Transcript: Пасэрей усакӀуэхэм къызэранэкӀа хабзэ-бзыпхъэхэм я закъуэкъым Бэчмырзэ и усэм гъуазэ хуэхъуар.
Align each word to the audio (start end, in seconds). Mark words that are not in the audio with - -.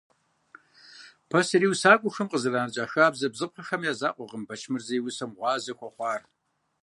Пасэрей 1.29 1.71
усакӀуэхэм 1.71 2.27
къызэранэкӀа 2.29 2.85
хабзэ-бзыпхъэхэм 2.91 3.81
я 3.91 3.93
закъуэкъым 3.99 4.43
Бэчмырзэ 4.47 4.93
и 4.97 5.01
усэм 5.07 5.31
гъуазэ 5.37 5.73
хуэхъуар. 5.77 6.21